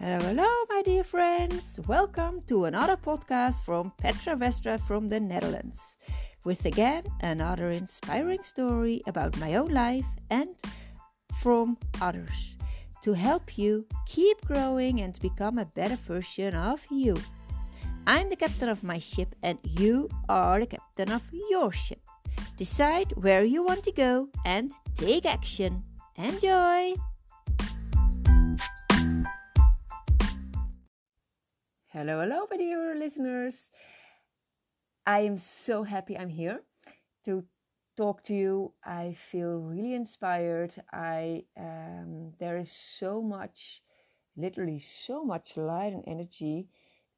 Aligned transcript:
Hello, 0.00 0.20
hello, 0.20 0.46
my 0.68 0.80
dear 0.84 1.02
friends. 1.02 1.80
Welcome 1.88 2.42
to 2.46 2.66
another 2.66 2.96
podcast 2.96 3.64
from 3.64 3.90
Petra 3.98 4.36
Westra 4.36 4.78
from 4.78 5.08
the 5.08 5.18
Netherlands. 5.18 5.96
With 6.44 6.64
again 6.66 7.02
another 7.20 7.70
inspiring 7.70 8.44
story 8.44 9.02
about 9.08 9.36
my 9.40 9.56
own 9.56 9.70
life 9.70 10.06
and 10.30 10.50
from 11.42 11.78
others 12.00 12.54
to 13.02 13.12
help 13.12 13.58
you 13.58 13.86
keep 14.06 14.40
growing 14.46 15.00
and 15.00 15.18
become 15.18 15.58
a 15.58 15.66
better 15.74 15.96
version 15.96 16.54
of 16.54 16.80
you. 16.92 17.16
I'm 18.06 18.30
the 18.30 18.36
captain 18.36 18.68
of 18.68 18.84
my 18.84 19.00
ship, 19.00 19.34
and 19.42 19.58
you 19.64 20.08
are 20.28 20.60
the 20.60 20.66
captain 20.66 21.10
of 21.10 21.22
your 21.50 21.72
ship. 21.72 22.06
Decide 22.56 23.12
where 23.16 23.42
you 23.42 23.64
want 23.64 23.82
to 23.82 23.90
go 23.90 24.28
and 24.44 24.70
take 24.94 25.26
action. 25.26 25.82
Enjoy! 26.14 26.94
Hello, 31.88 32.20
hello, 32.20 32.46
my 32.50 32.56
dear 32.56 32.94
listeners. 32.94 33.70
I 35.06 35.20
am 35.20 35.38
so 35.38 35.82
happy 35.82 36.16
I'm 36.18 36.28
here 36.28 36.60
to 37.24 37.44
talk 37.96 38.22
to 38.24 38.34
you. 38.34 38.72
I 38.84 39.14
feel 39.14 39.58
really 39.58 39.94
inspired. 39.94 40.74
I 40.92 41.44
um, 41.56 42.32
there 42.38 42.58
is 42.58 42.70
so 42.70 43.22
much, 43.22 43.82
literally 44.36 44.78
so 44.78 45.24
much 45.24 45.56
light 45.56 45.92
and 45.94 46.04
energy 46.06 46.68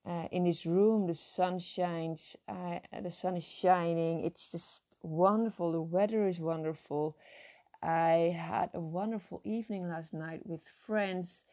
uh, 0.07 0.29
in 0.31 0.45
this 0.45 0.65
room. 0.67 1.07
The 1.07 1.15
sun 1.15 1.59
shines. 1.59 2.37
Uh, 2.49 2.79
the 3.03 3.11
sun 3.13 3.37
is 3.37 3.45
shining. 3.47 4.21
It's 4.25 4.53
just 4.53 4.85
wonderful. 5.03 5.73
The 5.73 5.83
weather 5.83 6.29
is 6.29 6.41
wonderful. 6.41 7.17
I 7.83 8.37
had 8.39 8.71
a 8.75 8.81
wonderful 8.81 9.41
evening 9.45 9.89
last 9.89 10.13
night 10.15 10.47
with 10.47 10.63
friends 10.87 11.45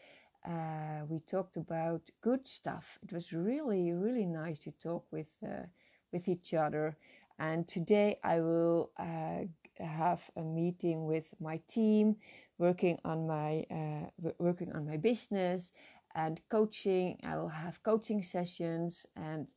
uh, 0.45 1.05
we 1.09 1.19
talked 1.19 1.57
about 1.57 2.01
good 2.21 2.47
stuff. 2.47 2.97
It 3.03 3.11
was 3.11 3.33
really, 3.33 3.91
really 3.91 4.25
nice 4.25 4.59
to 4.59 4.71
talk 4.71 5.05
with 5.11 5.29
uh, 5.45 5.67
with 6.11 6.27
each 6.27 6.53
other. 6.53 6.97
And 7.39 7.67
today 7.67 8.19
I 8.23 8.39
will 8.39 8.91
uh, 8.97 9.45
have 9.83 10.29
a 10.35 10.43
meeting 10.43 11.05
with 11.05 11.25
my 11.39 11.61
team, 11.67 12.17
working 12.57 12.97
on 13.05 13.27
my 13.27 13.65
uh, 13.71 14.31
working 14.39 14.71
on 14.73 14.85
my 14.87 14.97
business 14.97 15.71
and 16.15 16.39
coaching. 16.49 17.19
I 17.23 17.37
will 17.37 17.49
have 17.49 17.83
coaching 17.83 18.21
sessions 18.23 19.05
and. 19.15 19.47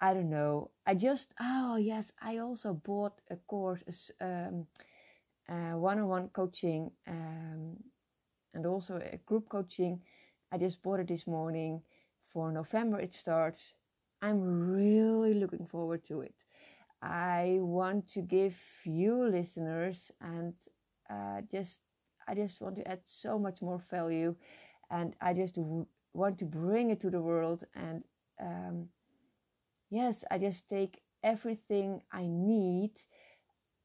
I 0.00 0.14
don't 0.14 0.30
know. 0.30 0.70
I 0.86 0.94
just 0.94 1.32
oh 1.40 1.76
yes, 1.76 2.12
I 2.20 2.38
also 2.38 2.74
bought 2.74 3.20
a 3.30 3.36
course, 3.36 4.10
um, 4.20 4.66
uh, 5.48 5.72
one-on-one 5.78 6.28
coaching 6.30 6.92
um, 7.06 7.76
and 8.54 8.66
also 8.66 8.96
a 8.96 9.16
group 9.18 9.48
coaching. 9.48 10.00
I 10.52 10.58
just 10.58 10.82
bought 10.82 11.00
it 11.00 11.08
this 11.08 11.26
morning. 11.26 11.82
For 12.28 12.50
November 12.52 12.98
it 13.00 13.12
starts. 13.14 13.74
I'm 14.22 14.40
really 14.72 15.34
looking 15.34 15.66
forward 15.66 16.04
to 16.04 16.22
it. 16.22 16.34
I 17.02 17.58
want 17.60 18.08
to 18.10 18.22
give 18.22 18.56
you 18.84 19.24
listeners 19.28 20.10
and 20.20 20.54
uh, 21.10 21.42
just 21.50 21.80
I 22.28 22.34
just 22.34 22.60
want 22.60 22.76
to 22.76 22.88
add 22.88 23.00
so 23.04 23.38
much 23.38 23.60
more 23.62 23.78
value, 23.78 24.36
and 24.90 25.14
I 25.20 25.34
just 25.34 25.56
w- 25.56 25.86
want 26.14 26.38
to 26.38 26.44
bring 26.46 26.90
it 26.90 27.00
to 27.00 27.10
the 27.10 27.20
world. 27.20 27.64
And 27.74 28.04
um, 28.40 28.88
yes, 29.90 30.24
I 30.30 30.38
just 30.38 30.68
take 30.68 31.02
everything 31.22 32.02
I 32.12 32.26
need. 32.26 32.92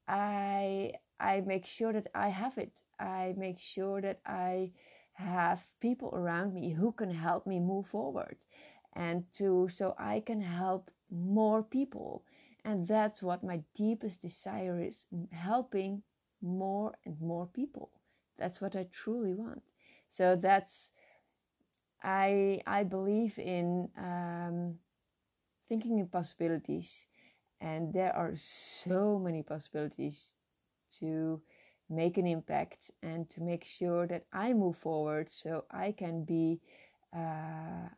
I 0.07 0.93
I 1.19 1.41
make 1.41 1.65
sure 1.65 1.93
that 1.93 2.07
I 2.15 2.29
have 2.29 2.57
it. 2.57 2.81
I 2.99 3.33
make 3.37 3.59
sure 3.59 4.01
that 4.01 4.19
I 4.25 4.71
have 5.13 5.65
people 5.79 6.11
around 6.13 6.53
me 6.53 6.71
who 6.71 6.91
can 6.91 7.11
help 7.11 7.47
me 7.47 7.59
move 7.59 7.87
forward 7.87 8.37
and 8.93 9.25
to 9.33 9.67
so 9.69 9.95
I 9.97 10.19
can 10.21 10.41
help 10.41 10.91
more 11.11 11.63
people. 11.63 12.23
And 12.65 12.87
that's 12.87 13.23
what 13.23 13.43
my 13.43 13.61
deepest 13.75 14.21
desire 14.21 14.79
is 14.81 15.05
helping 15.31 16.03
more 16.41 16.95
and 17.05 17.19
more 17.21 17.47
people. 17.47 17.91
That's 18.37 18.61
what 18.61 18.75
I 18.75 18.87
truly 18.91 19.33
want. 19.33 19.63
So 20.09 20.35
that's 20.35 20.91
I 22.03 22.61
I 22.65 22.83
believe 22.83 23.37
in 23.39 23.89
um, 23.97 24.79
thinking 25.69 25.99
in 25.99 26.07
possibilities, 26.07 27.07
and 27.61 27.93
there 27.93 28.15
are 28.15 28.35
so 28.35 29.19
many 29.19 29.43
possibilities 29.43 30.35
to 30.99 31.41
make 31.89 32.17
an 32.17 32.27
impact 32.27 32.91
and 33.01 33.29
to 33.29 33.41
make 33.41 33.63
sure 33.65 34.07
that 34.07 34.25
I 34.33 34.53
move 34.53 34.77
forward 34.77 35.29
so 35.31 35.65
I 35.71 35.91
can 35.91 36.23
be 36.23 36.59
uh, 37.15 37.89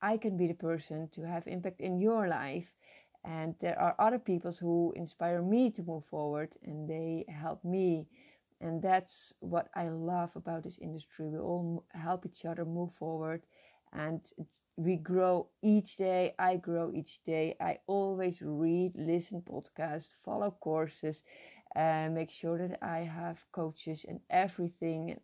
I 0.00 0.16
can 0.16 0.36
be 0.36 0.46
the 0.46 0.54
person 0.54 1.08
to 1.14 1.22
have 1.22 1.46
impact 1.46 1.80
in 1.80 1.98
your 1.98 2.28
life. 2.28 2.72
And 3.24 3.54
there 3.60 3.78
are 3.80 3.94
other 3.98 4.18
people 4.18 4.52
who 4.52 4.92
inspire 4.96 5.42
me 5.42 5.70
to 5.72 5.82
move 5.82 6.04
forward 6.06 6.54
and 6.62 6.88
they 6.88 7.24
help 7.28 7.64
me. 7.64 8.06
And 8.60 8.80
that's 8.82 9.34
what 9.40 9.68
I 9.74 9.88
love 9.88 10.30
about 10.36 10.62
this 10.64 10.78
industry. 10.78 11.28
We 11.28 11.38
all 11.38 11.84
help 11.92 12.26
each 12.26 12.44
other 12.44 12.64
move 12.64 12.92
forward 12.94 13.42
and 13.92 14.20
we 14.76 14.96
grow 14.96 15.48
each 15.62 15.96
day. 15.96 16.34
I 16.38 16.56
grow 16.56 16.92
each 16.94 17.22
day. 17.24 17.56
I 17.60 17.78
always 17.88 18.40
read 18.40 18.92
listen 18.94 19.42
podcasts 19.42 20.14
follow 20.24 20.52
courses 20.60 21.24
and 21.74 22.14
make 22.14 22.30
sure 22.30 22.58
that 22.58 22.82
I 22.82 23.00
have 23.00 23.44
coaches 23.52 24.04
and 24.08 24.20
everything 24.30 25.18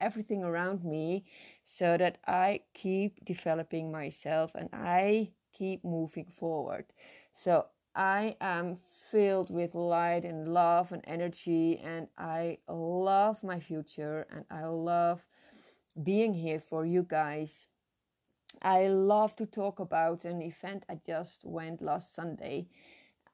everything 0.00 0.44
around 0.44 0.84
me 0.84 1.24
so 1.62 1.96
that 1.96 2.18
I 2.26 2.60
keep 2.74 3.24
developing 3.24 3.90
myself 3.90 4.52
and 4.54 4.68
I 4.72 5.30
keep 5.52 5.84
moving 5.84 6.26
forward. 6.26 6.84
So 7.32 7.66
I 7.94 8.36
am 8.40 8.78
filled 9.10 9.50
with 9.50 9.74
light 9.74 10.24
and 10.24 10.48
love 10.52 10.92
and 10.92 11.02
energy 11.06 11.78
and 11.78 12.08
I 12.18 12.58
love 12.68 13.42
my 13.42 13.60
future 13.60 14.26
and 14.30 14.44
I 14.50 14.66
love 14.66 15.26
being 16.02 16.34
here 16.34 16.60
for 16.60 16.84
you 16.84 17.04
guys. 17.04 17.66
I 18.62 18.88
love 18.88 19.36
to 19.36 19.46
talk 19.46 19.78
about 19.80 20.24
an 20.24 20.42
event 20.42 20.84
I 20.88 21.00
just 21.06 21.44
went 21.44 21.80
last 21.80 22.14
Sunday 22.14 22.68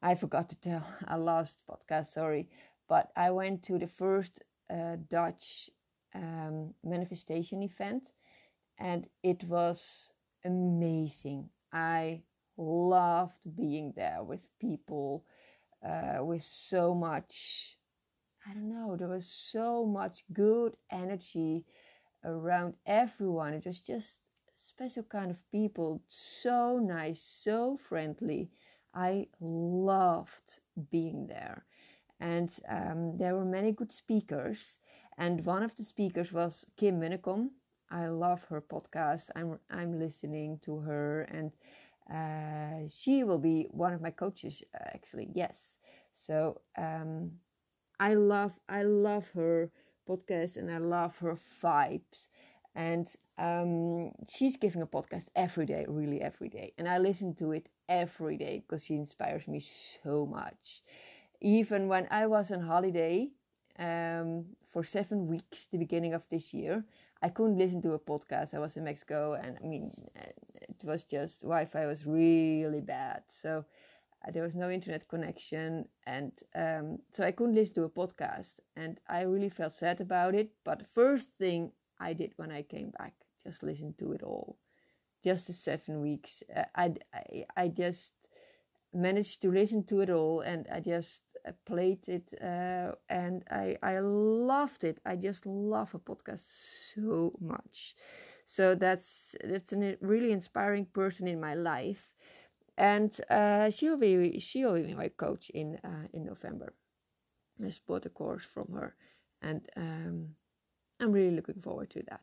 I 0.03 0.15
forgot 0.15 0.49
to 0.51 0.57
tell 0.61 0.87
a 1.09 1.19
last 1.19 1.63
podcast, 1.69 2.07
sorry, 2.13 2.49
but 2.89 3.11
I 3.17 3.31
went 3.31 3.63
to 3.65 3.79
the 3.79 3.87
first 3.87 4.43
uh, 4.71 4.97
Dutch 5.09 5.71
um, 6.15 6.75
manifestation 6.85 7.63
event 7.63 8.13
and 8.79 9.09
it 9.23 9.45
was 9.45 10.13
amazing. 10.45 11.51
I 11.73 12.23
loved 12.57 13.57
being 13.57 13.93
there 13.97 14.23
with 14.23 14.41
people 14.61 15.25
uh, 15.87 16.25
with 16.25 16.43
so 16.43 16.95
much, 16.95 17.77
I 18.47 18.55
don't 18.55 18.69
know, 18.69 18.97
there 18.97 19.09
was 19.09 19.27
so 19.27 19.87
much 19.87 20.25
good 20.33 20.77
energy 20.91 21.65
around 22.25 22.75
everyone. 22.87 23.55
It 23.55 23.67
was 23.67 23.81
just 23.83 24.31
special 24.55 25.05
kind 25.05 25.31
of 25.31 25.39
people, 25.51 26.03
so 26.09 26.79
nice, 26.79 27.23
so 27.23 27.77
friendly 27.77 28.51
I 28.95 29.29
loved 29.41 30.61
being 30.91 31.27
there. 31.27 31.65
And 32.21 32.51
um, 32.69 33.17
there 33.17 33.35
were 33.35 33.45
many 33.45 33.73
good 33.73 33.93
speakers. 33.93 34.79
And 35.19 35.45
one 35.45 35.63
of 35.63 35.75
the 35.77 35.85
speakers 35.85 36.33
was 36.33 36.67
Kim 36.77 37.01
Winnekom. 37.01 37.51
I 37.91 38.07
love 38.07 38.45
her 38.45 38.61
podcast. 38.61 39.31
I'm, 39.37 39.59
I'm 39.71 39.99
listening 39.99 40.59
to 40.63 40.79
her, 40.79 41.23
and 41.23 41.53
uh, 42.13 42.89
she 42.89 43.25
will 43.25 43.39
be 43.39 43.67
one 43.71 43.93
of 43.93 44.01
my 44.01 44.11
coaches, 44.11 44.63
uh, 44.75 44.85
actually. 44.95 45.29
Yes. 45.35 45.79
So 46.13 46.61
um, 46.79 47.33
I 47.99 48.15
love 48.15 48.53
I 48.69 48.83
love 48.83 49.31
her 49.35 49.71
podcast, 50.09 50.57
and 50.57 50.71
I 50.71 50.79
love 50.79 51.17
her 51.19 51.37
vibes 51.63 52.29
and 52.75 53.09
um, 53.37 54.13
she's 54.29 54.57
giving 54.57 54.81
a 54.83 54.87
podcast 54.87 55.29
every 55.35 55.67
day, 55.67 55.85
really 55.89 56.21
every 56.21 56.49
day, 56.49 56.73
and 56.79 56.89
I 56.89 56.99
listen 56.99 57.35
to 57.37 57.53
it 57.53 57.69
every 57.91 58.39
day 58.39 58.63
because 58.65 58.87
she 58.87 58.95
inspires 58.95 59.47
me 59.49 59.61
so 59.61 60.27
much. 60.27 60.83
Even 61.43 61.89
when 61.89 62.07
I 62.11 62.27
was 62.27 62.51
on 62.53 62.63
holiday 62.63 63.31
um, 63.79 64.47
for 64.71 64.85
seven 64.85 65.27
weeks, 65.27 65.67
the 65.67 65.79
beginning 65.79 66.15
of 66.15 66.23
this 66.31 66.55
year, 66.55 66.85
I 67.23 67.29
couldn't 67.29 67.59
listen 67.59 67.83
to 67.83 67.93
a 67.93 67.99
podcast. 67.99 68.55
I 68.55 68.61
was 68.61 68.79
in 68.79 68.85
Mexico, 68.85 69.35
and 69.35 69.59
I 69.63 69.67
mean, 69.67 69.93
it 70.15 70.85
was 70.85 71.05
just 71.05 71.43
Wi-Fi 71.43 71.87
was 71.87 72.07
really 72.07 72.81
bad, 72.81 73.25
so 73.29 73.67
uh, 74.27 74.31
there 74.31 74.45
was 74.45 74.57
no 74.57 74.71
internet 74.71 75.09
connection, 75.09 75.87
and 76.07 76.33
um, 76.55 76.99
so 77.11 77.25
I 77.25 77.33
couldn't 77.33 77.57
listen 77.57 77.75
to 77.77 77.85
a 77.85 77.91
podcast, 77.91 78.61
and 78.77 78.99
I 79.09 79.23
really 79.23 79.51
felt 79.51 79.73
sad 79.75 80.01
about 80.01 80.35
it. 80.35 80.51
But 80.65 80.79
the 80.79 80.87
first 80.87 81.31
thing 81.39 81.73
I 82.01 82.15
did 82.15 82.33
when 82.37 82.51
I 82.51 82.63
came 82.63 82.91
back. 82.99 83.15
Just 83.45 83.63
listen 83.63 83.95
to 83.99 84.13
it 84.13 84.23
all. 84.23 84.57
Just 85.23 85.47
the 85.47 85.53
seven 85.53 86.01
weeks. 86.01 86.43
Uh, 86.55 86.65
I, 86.75 86.95
I, 87.15 87.45
I 87.57 87.69
just 87.69 88.13
managed 88.93 89.43
to 89.43 89.51
listen 89.51 89.85
to 89.85 90.01
it 90.01 90.11
all 90.11 90.41
and 90.41 90.67
I 90.73 90.81
just 90.81 91.23
uh, 91.47 91.53
played 91.65 92.09
it 92.09 92.35
uh, 92.43 92.93
and 93.09 93.45
I, 93.51 93.77
I 93.83 93.99
loved 94.01 94.85
it. 94.85 94.99
I 95.05 95.17
just 95.17 95.47
love 95.47 95.95
a 95.95 95.99
podcast 95.99 96.95
so 96.95 97.33
much. 97.41 97.95
So 98.45 98.75
that's 98.75 99.37
that's 99.45 99.73
a 99.73 99.97
really 100.01 100.33
inspiring 100.33 100.87
person 100.87 101.29
in 101.29 101.41
my 101.41 101.55
life, 101.55 102.17
and 102.77 103.13
uh, 103.31 103.71
she'll 103.71 103.97
be 103.97 104.41
she'll 104.41 104.75
be 104.75 104.93
my 104.93 105.09
coach 105.09 105.51
in 105.51 105.79
uh, 105.85 106.09
in 106.13 106.25
November. 106.25 106.75
I 107.61 107.67
just 107.67 107.87
bought 107.87 108.07
a 108.07 108.11
course 108.11 108.45
from 108.45 108.73
her, 108.73 108.97
and 109.41 109.61
um, 109.77 110.31
I'm 111.01 111.13
really 111.13 111.37
looking 111.37 111.63
forward 111.63 111.91
to 111.91 112.03
that. 112.11 112.23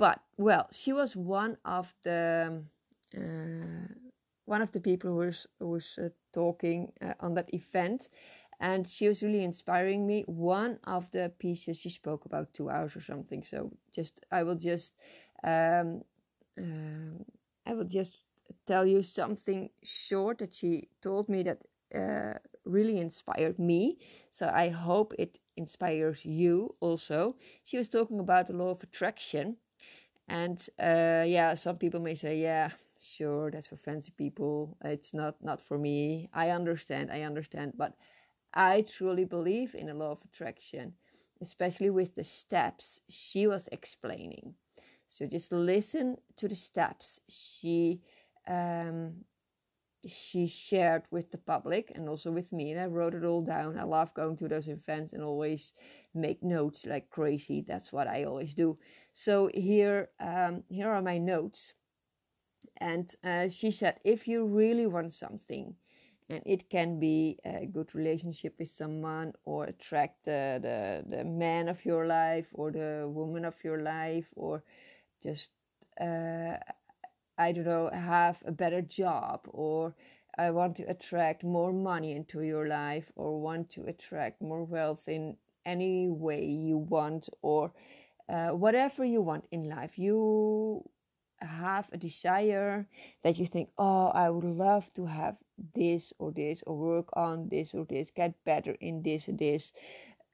But 0.00 0.20
well, 0.38 0.66
she 0.72 0.92
was 0.94 1.14
one 1.14 1.58
of 1.64 1.94
the 2.02 2.62
uh, 3.16 3.86
one 4.46 4.62
of 4.62 4.72
the 4.72 4.80
people 4.80 5.10
who 5.10 5.16
was 5.16 5.46
who 5.58 5.68
was 5.76 5.98
uh, 5.98 6.08
talking 6.32 6.92
uh, 7.02 7.12
on 7.20 7.34
that 7.34 7.52
event, 7.52 8.08
and 8.60 8.86
she 8.88 9.08
was 9.08 9.22
really 9.22 9.44
inspiring 9.44 10.06
me. 10.06 10.24
One 10.26 10.78
of 10.84 11.10
the 11.10 11.32
pieces 11.38 11.78
she 11.78 11.90
spoke 11.90 12.24
about 12.24 12.54
two 12.54 12.70
hours 12.70 12.96
or 12.96 13.02
something. 13.02 13.42
So 13.42 13.70
just 13.92 14.24
I 14.32 14.42
will 14.42 14.54
just 14.56 14.94
um, 15.44 16.02
um, 16.58 17.24
I 17.66 17.74
will 17.74 17.84
just 17.84 18.22
tell 18.66 18.86
you 18.86 19.02
something 19.02 19.70
short 19.82 20.38
that 20.38 20.54
she 20.54 20.88
told 21.02 21.28
me 21.28 21.42
that 21.44 21.58
uh, 21.94 22.38
really 22.64 22.98
inspired 22.98 23.58
me. 23.58 23.98
So 24.30 24.50
I 24.54 24.68
hope 24.70 25.14
it 25.18 25.38
inspires 25.56 26.24
you 26.24 26.74
also. 26.80 27.36
She 27.64 27.78
was 27.78 27.88
talking 27.88 28.20
about 28.20 28.46
the 28.46 28.54
law 28.54 28.70
of 28.70 28.82
attraction. 28.82 29.56
And 30.30 30.58
uh, 30.78 31.24
yeah, 31.26 31.54
some 31.54 31.76
people 31.76 32.00
may 32.00 32.14
say, 32.14 32.38
yeah, 32.40 32.70
sure, 33.00 33.50
that's 33.50 33.68
for 33.68 33.76
fancy 33.76 34.12
people. 34.16 34.76
It's 34.84 35.12
not 35.12 35.42
not 35.42 35.60
for 35.60 35.78
me. 35.78 36.28
I 36.32 36.50
understand, 36.50 37.10
I 37.10 37.22
understand, 37.22 37.74
but 37.76 37.94
I 38.54 38.82
truly 38.82 39.24
believe 39.24 39.74
in 39.74 39.86
the 39.86 39.94
law 39.94 40.12
of 40.12 40.22
attraction, 40.24 40.94
especially 41.40 41.90
with 41.90 42.14
the 42.14 42.24
steps 42.24 43.00
she 43.08 43.46
was 43.46 43.68
explaining. 43.72 44.54
So 45.08 45.26
just 45.26 45.52
listen 45.52 46.18
to 46.36 46.48
the 46.48 46.54
steps 46.54 47.20
she 47.28 48.00
um, 48.48 49.24
she 50.06 50.46
shared 50.46 51.02
with 51.10 51.30
the 51.30 51.38
public 51.38 51.92
and 51.94 52.08
also 52.08 52.30
with 52.30 52.52
me. 52.52 52.72
And 52.72 52.80
I 52.80 52.86
wrote 52.86 53.14
it 53.14 53.24
all 53.24 53.42
down. 53.42 53.78
I 53.78 53.84
love 53.84 54.14
going 54.14 54.36
to 54.38 54.48
those 54.48 54.68
events 54.68 55.12
and 55.12 55.22
always 55.22 55.72
make 56.14 56.42
notes 56.42 56.86
like 56.86 57.10
crazy. 57.10 57.64
That's 57.66 57.92
what 57.92 58.08
I 58.08 58.24
always 58.24 58.54
do. 58.54 58.78
So 59.12 59.50
here, 59.52 60.10
um, 60.18 60.64
here 60.68 60.90
are 60.90 61.02
my 61.02 61.18
notes. 61.18 61.74
And 62.78 63.14
uh, 63.24 63.48
she 63.48 63.70
said, 63.70 64.00
if 64.04 64.26
you 64.28 64.46
really 64.46 64.86
want 64.86 65.14
something, 65.14 65.74
and 66.30 66.42
it 66.46 66.70
can 66.70 67.00
be 67.00 67.38
a 67.44 67.66
good 67.66 67.94
relationship 67.94 68.54
with 68.58 68.68
someone 68.68 69.32
or 69.44 69.64
attract 69.64 70.28
uh, 70.28 70.60
the 70.60 71.04
the 71.08 71.24
man 71.24 71.68
of 71.68 71.84
your 71.84 72.06
life 72.06 72.46
or 72.52 72.70
the 72.70 73.08
woman 73.08 73.44
of 73.44 73.56
your 73.64 73.80
life 73.82 74.28
or 74.36 74.62
just 75.22 75.50
uh, 76.00 76.56
I 77.40 77.52
don't 77.52 77.64
know, 77.64 77.88
have 77.88 78.42
a 78.44 78.52
better 78.52 78.82
job 78.82 79.48
or 79.48 79.94
I 80.36 80.50
want 80.50 80.76
to 80.76 80.90
attract 80.90 81.42
more 81.42 81.72
money 81.72 82.12
into 82.12 82.42
your 82.42 82.66
life 82.68 83.10
or 83.16 83.40
want 83.40 83.70
to 83.70 83.84
attract 83.84 84.42
more 84.42 84.64
wealth 84.64 85.08
in 85.08 85.38
any 85.64 86.10
way 86.10 86.44
you 86.44 86.76
want 86.76 87.30
or 87.40 87.72
uh, 88.28 88.50
whatever 88.50 89.06
you 89.06 89.22
want 89.22 89.46
in 89.50 89.70
life. 89.70 89.98
You 89.98 90.84
have 91.40 91.88
a 91.92 91.96
desire 91.96 92.86
that 93.24 93.38
you 93.38 93.46
think, 93.46 93.70
oh, 93.78 94.08
I 94.08 94.28
would 94.28 94.44
love 94.44 94.92
to 94.94 95.06
have 95.06 95.36
this 95.74 96.12
or 96.18 96.32
this 96.32 96.62
or 96.66 96.76
work 96.76 97.08
on 97.14 97.48
this 97.48 97.74
or 97.74 97.86
this, 97.86 98.10
get 98.10 98.34
better 98.44 98.76
in 98.80 99.02
this 99.02 99.30
or 99.30 99.32
this. 99.32 99.72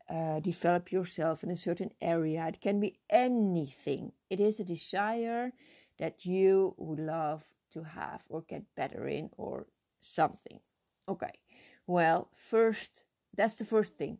Uh, 0.09 0.38
develop 0.41 0.93
yourself 0.93 1.43
in 1.43 1.50
a 1.50 1.56
certain 1.56 1.91
area. 2.00 2.47
It 2.47 2.61
can 2.61 2.79
be 2.79 2.99
anything. 3.11 4.12
It 4.31 4.41
is 4.41 4.61
a 4.61 4.64
desire 4.64 5.52
that 5.99 6.25
you 6.25 6.75
would 6.79 7.01
love 7.01 7.45
to 7.73 7.83
have 7.83 8.23
or 8.29 8.43
get 8.43 8.63
better 8.77 9.07
in 9.09 9.31
or 9.37 9.67
something. 10.01 10.61
Okay, 11.09 11.33
well, 11.87 12.29
first, 12.35 13.05
that's 13.37 13.55
the 13.55 13.65
first 13.65 13.97
thing. 13.97 14.19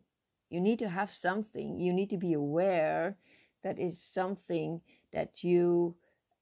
You 0.49 0.61
need 0.61 0.79
to 0.79 0.89
have 0.89 1.11
something, 1.11 1.79
you 1.79 1.91
need 1.93 2.09
to 2.11 2.17
be 2.17 2.33
aware 2.33 3.17
that 3.63 3.79
it's 3.79 4.01
something 4.01 4.81
that 5.11 5.43
you 5.43 5.95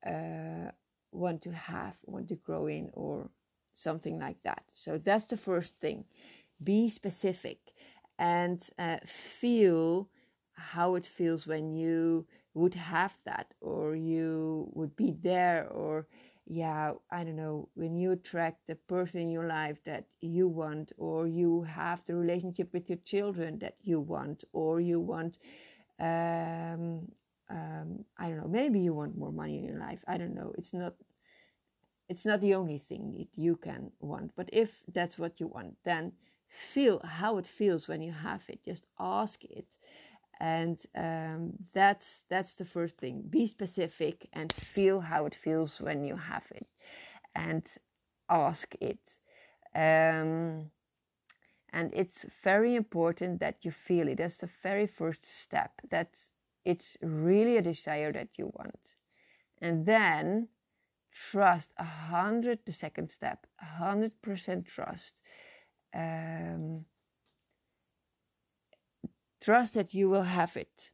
uh, 0.06 0.72
want 1.12 1.42
to 1.44 1.52
have, 1.52 1.96
want 2.06 2.30
to 2.30 2.36
grow 2.36 2.68
in, 2.68 2.92
or 2.94 3.30
something 3.74 4.20
like 4.20 4.42
that. 4.44 4.64
So 4.74 4.98
that's 4.98 5.26
the 5.26 5.38
first 5.38 5.78
thing. 5.78 6.06
Be 6.64 6.90
specific 6.90 7.58
and 8.20 8.68
uh, 8.78 8.98
feel 9.06 10.10
how 10.54 10.96
it 10.96 11.06
feels 11.06 11.48
when 11.48 11.74
you 11.74 12.28
would 12.56 12.76
have 12.76 13.18
that 13.26 13.54
or 13.62 13.96
you 13.96 14.70
would 14.74 14.96
be 14.98 15.12
there 15.24 15.70
or 15.70 16.08
yeah 16.48 16.94
i 17.12 17.24
don't 17.24 17.36
know 17.38 17.70
when 17.76 17.96
you 17.96 18.12
attract 18.14 18.68
the 18.68 18.76
person 18.76 19.22
in 19.22 19.32
your 19.32 19.48
life 19.48 19.84
that 19.86 20.06
you 20.22 20.48
want 20.48 20.92
or 20.98 21.28
you 21.28 21.64
have 21.64 22.04
the 22.06 22.16
relationship 22.16 22.74
with 22.74 22.90
your 22.90 23.00
children 23.06 23.60
that 23.60 23.76
you 23.84 24.00
want 24.00 24.44
or 24.54 24.82
you 24.82 25.00
want 25.00 25.38
um, 26.00 27.08
um, 27.50 28.06
i 28.18 28.30
don't 28.30 28.38
know 28.38 28.48
maybe 28.48 28.80
you 28.80 28.94
want 28.94 29.18
more 29.18 29.34
money 29.34 29.58
in 29.60 29.66
your 29.66 29.80
life 29.80 30.00
i 30.08 30.18
don't 30.18 30.36
know 30.36 30.54
it's 30.58 30.74
not 30.74 30.96
it's 32.08 32.26
not 32.26 32.42
the 32.42 32.54
only 32.54 32.78
thing 32.78 33.12
that 33.18 33.28
you 33.36 33.56
can 33.56 33.92
want 34.00 34.32
but 34.36 34.50
if 34.54 34.84
that's 34.94 35.18
what 35.18 35.40
you 35.40 35.48
want 35.48 35.76
then 35.84 36.12
feel 36.48 37.00
how 37.04 37.38
it 37.38 37.48
feels 37.48 37.88
when 37.88 38.02
you 38.02 38.12
have 38.12 38.44
it 38.48 38.64
just 38.64 38.86
ask 39.00 39.44
it 39.46 39.78
and 40.40 40.84
um, 40.96 41.54
that's 41.74 42.24
that's 42.30 42.56
the 42.56 42.66
first 42.66 42.98
thing. 42.98 43.24
Be 43.30 43.48
specific 43.48 44.28
and 44.34 44.52
feel 44.52 45.00
how 45.02 45.26
it 45.26 45.36
feels 45.36 45.80
when 45.80 46.04
you 46.04 46.16
have 46.16 46.46
it 46.52 46.68
and 47.36 47.64
ask 48.30 48.76
it. 48.82 49.12
Um, 49.76 50.72
and 51.72 51.94
it's 51.94 52.26
very 52.44 52.76
important 52.76 53.40
that 53.42 53.66
you 53.66 53.72
feel 53.72 54.08
it. 54.08 54.18
That's 54.18 54.38
the 54.38 54.50
very 54.64 54.88
first 54.88 55.26
step 55.26 55.72
that 55.90 56.16
it's 56.64 56.98
really 57.02 57.58
a 57.58 57.62
desire 57.62 58.14
that 58.14 58.30
you 58.38 58.52
want. 58.56 58.96
And 59.62 59.86
then 59.86 60.50
trust 61.12 61.72
a 61.78 61.84
hundred 61.84 62.60
the 62.66 62.74
second 62.74 63.10
step 63.10 63.48
a 63.62 63.66
hundred 63.66 64.22
percent 64.22 64.66
trust. 64.66 65.14
Um, 65.94 66.86
Trust 69.46 69.76
that 69.76 69.94
you 69.94 70.10
will 70.10 70.24
have 70.24 70.58
it. 70.58 70.90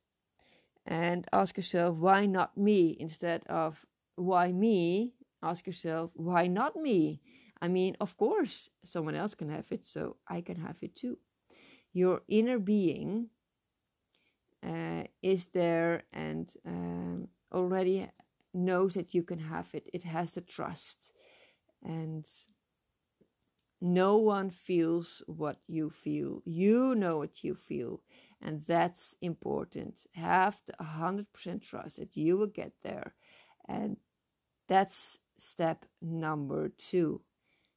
And 0.86 1.26
ask 1.32 1.56
yourself, 1.56 1.98
why 1.98 2.26
not 2.26 2.58
me? 2.58 2.98
Instead 3.00 3.44
of 3.48 3.86
why 4.16 4.52
me, 4.52 5.14
ask 5.42 5.66
yourself, 5.66 6.12
why 6.16 6.48
not 6.48 6.76
me? 6.76 7.22
I 7.62 7.70
mean, 7.70 7.96
of 8.02 8.18
course, 8.18 8.70
someone 8.84 9.16
else 9.16 9.36
can 9.36 9.50
have 9.50 9.72
it, 9.72 9.88
so 9.88 10.18
I 10.28 10.42
can 10.42 10.58
have 10.58 10.78
it 10.82 10.96
too. 10.96 11.18
Your 11.94 12.24
inner 12.28 12.60
being 12.60 13.30
uh, 14.68 15.04
is 15.22 15.46
there 15.48 16.04
and 16.12 16.54
um, 16.66 17.30
already 17.54 18.10
knows 18.54 18.96
that 18.96 19.14
you 19.14 19.24
can 19.24 19.40
have 19.40 19.70
it. 19.74 19.88
It 19.94 20.04
has 20.04 20.32
the 20.32 20.42
trust. 20.42 21.14
And 21.84 22.28
no 23.82 24.18
one 24.18 24.50
feels 24.50 25.24
what 25.26 25.58
you 25.68 25.90
feel. 25.90 26.42
You 26.46 26.96
know 26.96 27.18
what 27.18 27.44
you 27.44 27.56
feel. 27.56 28.02
And 28.42 28.64
that's 28.66 29.16
important. 29.22 30.08
Have 30.16 30.62
the 30.66 30.74
100% 30.84 31.62
trust 31.62 31.98
that 31.98 32.18
you 32.18 32.38
will 32.38 32.48
get 32.48 32.74
there. 32.82 33.14
And 33.68 33.98
that's 34.68 35.20
step 35.38 35.86
number 36.02 36.70
two. 36.70 37.22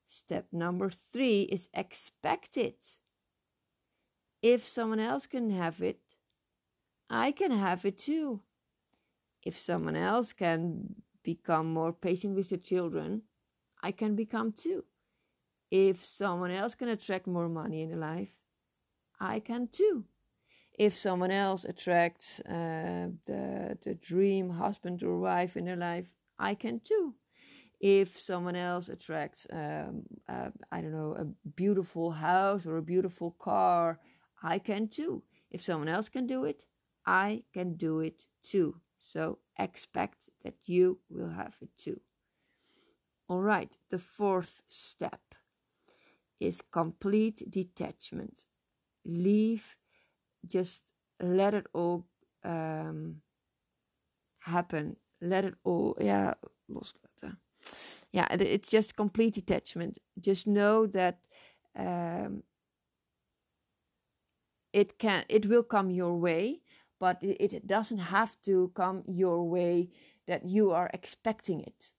Step 0.07 0.47
number 0.53 0.91
three 1.13 1.43
is 1.43 1.69
expect 1.75 2.57
it. 2.57 2.99
If 4.43 4.65
someone 4.65 5.01
else 5.01 5.27
can 5.27 5.51
have 5.51 5.83
it, 5.83 6.01
I 7.11 7.33
can 7.33 7.51
have 7.51 7.85
it 7.85 7.99
too. 7.99 8.41
If 9.43 9.59
someone 9.59 9.97
else 9.97 10.33
can 10.33 10.95
become 11.23 11.73
more 11.73 11.93
patient 11.93 12.35
with 12.35 12.51
their 12.51 12.59
children, 12.59 13.23
I 13.83 13.93
can 13.93 14.17
become 14.17 14.53
too. 14.53 14.85
If 15.71 16.03
someone 16.03 16.51
else 16.51 16.75
can 16.75 16.89
attract 16.89 17.27
more 17.27 17.49
money 17.49 17.83
in 17.83 17.99
life, 18.01 18.35
I 19.21 19.41
can 19.41 19.69
too 19.69 20.05
if 20.79 20.97
someone 20.97 21.31
else 21.31 21.65
attracts 21.65 22.41
uh, 22.41 23.09
the 23.27 23.79
the 23.83 23.95
dream 23.95 24.51
husband 24.51 25.03
or 25.03 25.19
wife 25.19 25.57
in 25.57 25.65
their 25.65 25.77
life, 25.77 26.13
I 26.39 26.55
can 26.55 26.81
too. 26.81 27.15
If 27.81 28.19
someone 28.19 28.57
else 28.57 28.89
attracts, 28.89 29.47
um, 29.53 30.05
uh, 30.29 30.51
I 30.73 30.81
don't 30.81 30.93
know, 30.93 31.15
a 31.19 31.25
beautiful 31.51 32.13
house 32.13 32.67
or 32.67 32.77
a 32.77 32.83
beautiful 32.83 33.33
car, 33.33 34.01
I 34.43 34.59
can 34.59 34.89
too. 34.89 35.23
If 35.51 35.63
someone 35.63 35.89
else 35.89 36.09
can 36.09 36.27
do 36.27 36.45
it, 36.45 36.67
I 37.07 37.45
can 37.53 37.75
do 37.75 38.01
it 38.01 38.27
too. 38.43 38.81
So 38.99 39.39
expect 39.59 40.31
that 40.43 40.55
you 40.65 40.99
will 41.11 41.31
have 41.31 41.57
it 41.61 41.71
too. 41.77 42.01
All 43.29 43.43
right, 43.43 43.77
the 43.91 43.99
fourth 43.99 44.63
step 44.69 45.35
is 46.41 46.63
complete 46.63 47.43
detachment. 47.51 48.45
Leave 49.05 49.77
just 50.49 50.83
let 51.21 51.55
it 51.55 51.67
all 51.73 52.07
um, 52.45 53.17
happen. 54.41 54.97
let 55.21 55.45
it 55.45 55.55
all, 55.65 55.97
yeah, 56.01 56.35
loslaten. 56.69 57.37
Yeah, 58.13 58.27
it's 58.31 58.69
just 58.69 58.97
complete 58.97 59.35
detachment. 59.35 59.99
Just 60.21 60.47
know 60.47 60.87
that 60.87 61.19
um, 61.77 62.43
it 64.73 64.99
can, 64.99 65.25
it 65.29 65.47
will 65.47 65.63
come 65.63 65.91
your 65.91 66.17
way, 66.17 66.61
but 67.01 67.19
it, 67.23 67.67
doesn't 67.67 67.99
have 67.99 68.37
to 68.43 68.71
come 68.75 69.03
your 69.07 69.49
way 69.49 69.89
that 70.27 70.47
you 70.47 70.73
are 70.73 70.91
expecting 70.93 71.61
it. 71.61 71.93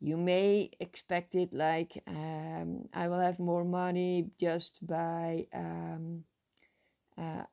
You 0.00 0.16
may 0.16 0.70
expect 0.80 1.34
it 1.34 1.54
like 1.54 2.02
um, 2.06 2.84
I 2.92 3.08
will 3.08 3.20
have 3.20 3.38
more 3.38 3.64
money 3.64 4.30
just 4.38 4.86
by. 4.86 5.46
Um, 5.54 6.24
uh, 7.16 7.44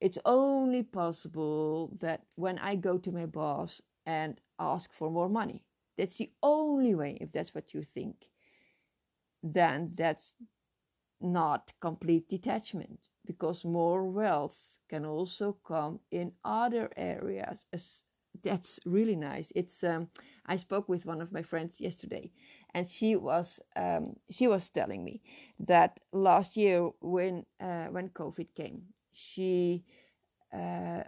it's 0.00 0.18
only 0.24 0.82
possible 0.82 1.96
that 2.00 2.22
when 2.36 2.58
I 2.58 2.76
go 2.76 2.98
to 2.98 3.12
my 3.12 3.26
boss 3.26 3.82
and 4.06 4.40
ask 4.58 4.92
for 4.92 5.10
more 5.10 5.28
money, 5.28 5.64
that's 5.96 6.18
the 6.18 6.30
only 6.42 6.94
way, 6.94 7.18
if 7.20 7.32
that's 7.32 7.54
what 7.54 7.74
you 7.74 7.82
think, 7.82 8.26
then 9.42 9.90
that's 9.96 10.34
not 11.20 11.72
complete 11.80 12.28
detachment 12.28 13.08
because 13.26 13.64
more 13.64 14.04
wealth 14.04 14.58
can 14.88 15.04
also 15.04 15.56
come 15.64 16.00
in 16.10 16.32
other 16.44 16.90
areas. 16.96 17.66
That's 18.42 18.80
really 18.86 19.16
nice. 19.16 19.52
It's 19.54 19.82
um, 19.84 20.08
i 20.46 20.56
spoke 20.56 20.88
with 20.88 21.04
one 21.06 21.20
of 21.20 21.32
my 21.32 21.42
friends 21.42 21.80
yesterday 21.80 22.30
and 22.74 22.88
she 22.88 23.16
was 23.16 23.60
um, 23.76 24.04
she 24.30 24.46
was 24.48 24.68
telling 24.70 25.04
me 25.04 25.20
that 25.58 26.00
last 26.12 26.56
year 26.56 26.90
when 27.00 27.44
uh, 27.60 27.86
when 27.86 28.08
covid 28.08 28.54
came 28.54 28.82
she 29.12 29.84
uh, 30.52 31.02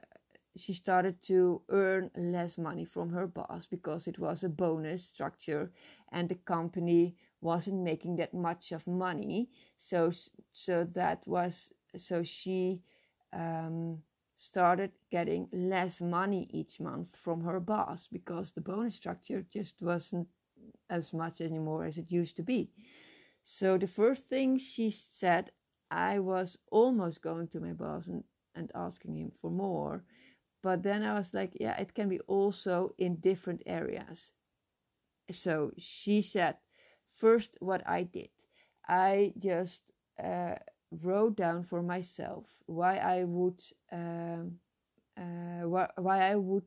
she 0.56 0.74
started 0.74 1.22
to 1.22 1.62
earn 1.70 2.10
less 2.16 2.58
money 2.58 2.84
from 2.84 3.10
her 3.10 3.26
boss 3.26 3.66
because 3.66 4.06
it 4.06 4.18
was 4.18 4.44
a 4.44 4.48
bonus 4.48 5.04
structure 5.04 5.70
and 6.12 6.28
the 6.28 6.34
company 6.34 7.16
wasn't 7.40 7.82
making 7.82 8.16
that 8.16 8.34
much 8.34 8.72
of 8.72 8.86
money 8.86 9.48
so 9.76 10.12
so 10.52 10.84
that 10.84 11.22
was 11.26 11.72
so 11.96 12.22
she 12.22 12.82
um, 13.32 13.98
started 14.36 14.92
getting 15.10 15.48
less 15.52 16.00
money 16.00 16.48
each 16.50 16.80
month 16.80 17.16
from 17.16 17.42
her 17.42 17.60
boss 17.60 18.08
because 18.12 18.52
the 18.52 18.60
bonus 18.60 18.94
structure 18.94 19.44
just 19.50 19.80
wasn't 19.80 20.28
as 20.90 21.12
much 21.12 21.40
anymore 21.40 21.84
as 21.84 21.98
it 21.98 22.10
used 22.10 22.36
to 22.36 22.42
be. 22.42 22.70
So 23.42 23.78
the 23.78 23.86
first 23.86 24.26
thing 24.26 24.58
she 24.58 24.90
said, 24.90 25.50
I 25.92 26.18
was 26.18 26.58
almost 26.70 27.22
going 27.22 27.48
to 27.48 27.60
my 27.60 27.72
boss 27.74 28.08
and, 28.08 28.24
and 28.54 28.72
asking 28.74 29.16
him 29.16 29.32
for 29.40 29.50
more. 29.50 30.04
But 30.62 30.82
then 30.82 31.02
I 31.02 31.14
was 31.14 31.34
like, 31.34 31.52
yeah, 31.60 31.76
it 31.78 31.94
can 31.94 32.08
be 32.08 32.20
also 32.20 32.94
in 32.98 33.16
different 33.16 33.62
areas. 33.66 34.32
So 35.30 35.72
she 35.76 36.22
said, 36.22 36.56
first, 37.12 37.58
what 37.60 37.86
I 37.86 38.04
did, 38.04 38.30
I 38.88 39.34
just 39.38 39.92
uh, 40.22 40.54
wrote 40.90 41.36
down 41.36 41.62
for 41.64 41.82
myself 41.82 42.48
why 42.66 42.96
I 42.96 43.24
would 43.24 43.62
um, 43.90 44.58
uh, 45.16 45.68
why, 45.68 45.88
why 45.96 46.30
I 46.30 46.36
would 46.36 46.64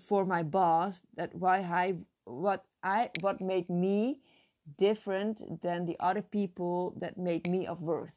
for 0.00 0.24
my 0.24 0.42
boss 0.42 1.02
that 1.16 1.34
why 1.34 1.58
I 1.58 1.96
what 2.24 2.64
I 2.82 3.10
what 3.20 3.40
made 3.40 3.68
me 3.68 4.20
different 4.78 5.62
than 5.62 5.86
the 5.86 5.96
other 6.00 6.22
people 6.22 6.94
that 6.98 7.18
made 7.18 7.48
me 7.48 7.66
of 7.66 7.80
worth. 7.82 8.14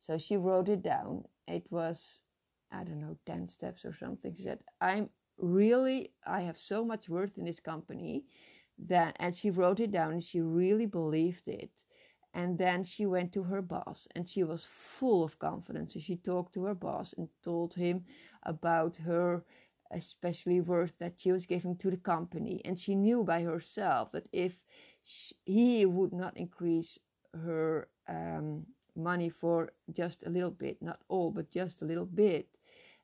So 0.00 0.18
she 0.18 0.36
wrote 0.36 0.68
it 0.68 0.82
down. 0.82 1.24
It 1.46 1.66
was 1.70 2.20
I 2.72 2.84
don't 2.84 3.00
know 3.00 3.16
10 3.26 3.46
steps 3.48 3.84
or 3.84 3.94
something. 3.94 4.34
She 4.34 4.42
said 4.42 4.60
I'm 4.80 5.10
really 5.38 6.12
I 6.26 6.42
have 6.42 6.58
so 6.58 6.84
much 6.84 7.08
worth 7.08 7.38
in 7.38 7.44
this 7.44 7.60
company 7.60 8.24
that 8.86 9.16
and 9.20 9.34
she 9.34 9.50
wrote 9.50 9.80
it 9.80 9.92
down 9.92 10.12
and 10.12 10.22
she 10.22 10.40
really 10.40 10.86
believed 10.86 11.48
it 11.48 11.84
and 12.32 12.58
then 12.58 12.82
she 12.82 13.06
went 13.06 13.32
to 13.32 13.44
her 13.44 13.62
boss 13.62 14.08
and 14.14 14.28
she 14.28 14.42
was 14.42 14.66
full 14.68 15.22
of 15.22 15.38
confidence. 15.38 15.94
So 15.94 16.00
she 16.00 16.16
talked 16.16 16.54
to 16.54 16.64
her 16.64 16.74
boss 16.74 17.14
and 17.16 17.28
told 17.42 17.74
him 17.74 18.04
about 18.42 18.96
her 18.98 19.44
especially 19.92 20.60
worth 20.60 20.98
that 20.98 21.20
she 21.20 21.30
was 21.30 21.46
giving 21.46 21.76
to 21.76 21.90
the 21.90 21.96
company. 21.96 22.60
And 22.64 22.78
she 22.78 22.96
knew 22.96 23.22
by 23.22 23.42
herself 23.42 24.10
that 24.12 24.28
if 24.32 24.58
she, 25.04 25.34
he 25.44 25.86
would 25.86 26.12
not 26.12 26.36
increase 26.36 26.98
her 27.34 27.88
um, 28.08 28.66
money 28.96 29.28
for 29.28 29.72
just 29.92 30.24
a 30.24 30.30
little 30.30 30.50
bit, 30.50 30.80
not 30.82 31.00
all, 31.08 31.30
but 31.30 31.50
just 31.50 31.82
a 31.82 31.84
little 31.84 32.06
bit, 32.06 32.48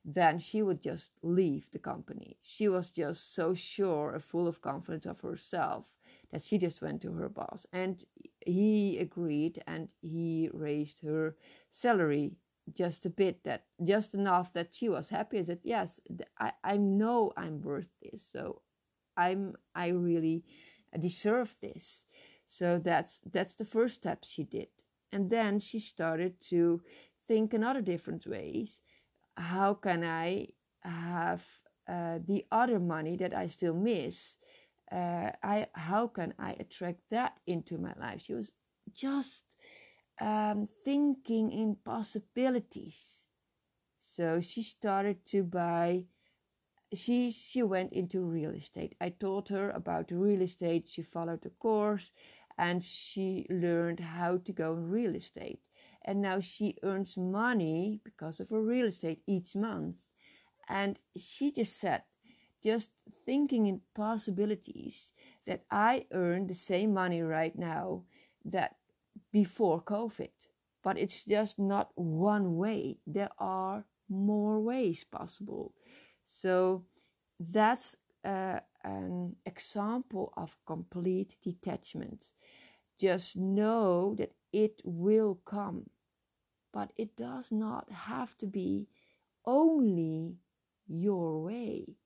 then 0.04 0.38
she 0.38 0.62
would 0.62 0.80
just 0.80 1.12
leave 1.22 1.70
the 1.72 1.78
company. 1.78 2.38
She 2.42 2.68
was 2.68 2.90
just 2.90 3.34
so 3.34 3.54
sure 3.54 4.18
full 4.18 4.48
of 4.48 4.62
confidence 4.62 5.06
of 5.06 5.20
herself 5.20 5.84
that 6.32 6.42
she 6.42 6.58
just 6.58 6.80
went 6.80 7.02
to 7.02 7.12
her 7.12 7.28
boss 7.28 7.66
and 7.72 8.04
he 8.46 8.98
agreed 8.98 9.62
and 9.66 9.88
he 10.00 10.48
raised 10.52 11.00
her 11.00 11.36
salary 11.70 12.36
just 12.72 13.04
a 13.04 13.10
bit 13.10 13.42
that 13.44 13.64
just 13.82 14.14
enough 14.14 14.52
that 14.52 14.74
she 14.74 14.88
was 14.88 15.08
happy 15.08 15.38
and 15.38 15.46
said 15.46 15.58
yes 15.64 16.00
I, 16.38 16.52
I 16.62 16.76
know 16.76 17.32
i'm 17.36 17.60
worth 17.62 17.88
this 18.00 18.22
so 18.22 18.62
i'm 19.16 19.54
i 19.74 19.88
really 19.88 20.44
deserve 20.98 21.56
this 21.60 22.06
so 22.46 22.78
that's 22.78 23.20
that's 23.32 23.54
the 23.54 23.64
first 23.64 23.94
step 23.94 24.24
she 24.24 24.44
did 24.44 24.68
and 25.12 25.30
then 25.30 25.58
she 25.58 25.78
started 25.78 26.40
to 26.40 26.80
think 27.28 27.54
in 27.54 27.62
other 27.62 27.80
different 27.82 28.26
ways 28.26 28.80
how 29.36 29.74
can 29.74 30.04
i 30.04 30.46
have 30.82 31.44
uh, 31.88 32.18
the 32.24 32.44
other 32.50 32.78
money 32.78 33.16
that 33.16 33.34
i 33.34 33.46
still 33.46 33.74
miss 33.74 34.36
uh, 34.90 35.30
I 35.42 35.68
how 35.74 36.08
can 36.08 36.34
I 36.38 36.56
attract 36.58 37.00
that 37.10 37.38
into 37.46 37.78
my 37.78 37.94
life? 37.98 38.22
She 38.22 38.34
was 38.34 38.52
just 38.92 39.56
um, 40.20 40.68
thinking 40.84 41.50
in 41.50 41.76
possibilities. 41.84 43.24
So 44.00 44.40
she 44.40 44.62
started 44.62 45.24
to 45.26 45.44
buy. 45.44 46.06
She 46.94 47.30
she 47.30 47.62
went 47.62 47.92
into 47.92 48.20
real 48.24 48.50
estate. 48.50 48.94
I 49.00 49.10
told 49.10 49.48
her 49.48 49.70
about 49.70 50.10
real 50.10 50.42
estate. 50.42 50.88
She 50.88 51.02
followed 51.02 51.42
the 51.42 51.50
course, 51.50 52.12
and 52.58 52.82
she 52.82 53.46
learned 53.48 54.00
how 54.00 54.38
to 54.38 54.52
go 54.52 54.72
in 54.74 54.90
real 54.90 55.14
estate. 55.14 55.60
And 56.04 56.20
now 56.20 56.40
she 56.40 56.76
earns 56.82 57.16
money 57.16 58.00
because 58.04 58.40
of 58.40 58.50
her 58.50 58.62
real 58.62 58.86
estate 58.86 59.22
each 59.26 59.54
month. 59.54 59.96
And 60.68 60.98
she 61.16 61.52
just 61.52 61.78
said, 61.78 62.02
just 62.62 62.92
thinking 63.26 63.66
in 63.66 63.82
possibilities 63.94 65.12
that 65.46 65.64
I 65.70 66.06
earn 66.12 66.46
the 66.46 66.54
same 66.54 66.94
money 66.94 67.22
right 67.22 67.56
now 67.56 68.04
that 68.44 68.76
before 69.32 69.82
COVID. 69.82 70.30
But 70.82 70.98
it's 70.98 71.24
just 71.24 71.58
not 71.58 71.90
one 71.94 72.56
way. 72.56 72.98
There 73.06 73.30
are 73.38 73.84
more 74.08 74.60
ways 74.60 75.04
possible. 75.04 75.74
So 76.32 76.84
that's 77.38 77.96
uh, 78.24 78.60
an 78.84 79.36
example 79.44 80.32
of 80.36 80.56
complete 80.64 81.36
detachment. 81.42 82.32
Just 82.98 83.36
know 83.36 84.14
that 84.16 84.32
it 84.52 84.80
will 84.84 85.40
come, 85.44 85.90
but 86.72 86.92
it 86.96 87.16
does 87.16 87.50
not 87.50 87.90
have 87.90 88.36
to 88.38 88.46
be 88.46 88.88
only 89.44 90.36
your 90.86 91.42
way 91.42 91.96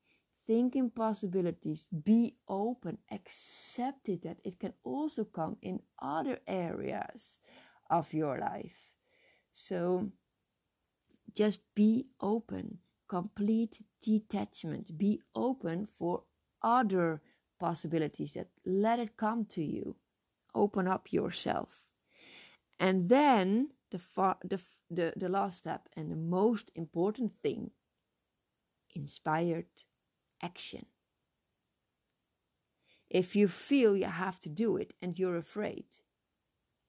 think 0.46 0.76
in 0.76 0.90
possibilities, 0.90 1.86
be 2.04 2.36
open, 2.48 2.98
accept 3.10 4.08
it 4.08 4.22
that 4.22 4.38
it 4.44 4.58
can 4.58 4.74
also 4.84 5.24
come 5.24 5.56
in 5.62 5.80
other 6.00 6.38
areas 6.46 7.40
of 7.90 8.12
your 8.12 8.38
life. 8.38 8.92
So 9.52 10.10
just 11.34 11.60
be 11.74 12.06
open, 12.20 12.78
complete 13.08 13.80
detachment, 14.02 14.96
be 14.96 15.20
open 15.34 15.86
for 15.86 16.24
other 16.62 17.20
possibilities 17.60 18.32
that 18.34 18.48
let 18.64 18.98
it 18.98 19.16
come 19.16 19.44
to 19.44 19.62
you. 19.62 19.96
Open 20.54 20.86
up 20.86 21.12
yourself. 21.12 21.84
And 22.78 23.08
then 23.08 23.70
the, 23.90 23.98
far, 23.98 24.36
the, 24.44 24.60
the, 24.90 25.12
the 25.16 25.28
last 25.28 25.58
step 25.58 25.88
and 25.96 26.10
the 26.10 26.16
most 26.16 26.70
important 26.74 27.32
thing 27.42 27.70
inspired 28.94 29.66
action. 30.42 30.86
If 33.10 33.36
you 33.36 33.48
feel 33.48 33.96
you 33.96 34.06
have 34.06 34.40
to 34.40 34.48
do 34.48 34.76
it 34.76 34.94
and 35.00 35.18
you're 35.18 35.36
afraid, 35.36 35.84